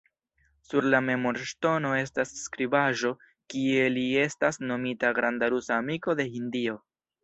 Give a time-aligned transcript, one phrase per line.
[0.69, 3.13] Sur la memorŝtono estas skribaĵo,
[3.55, 6.81] kie li estas nomita “granda rusa amiko de Hindio.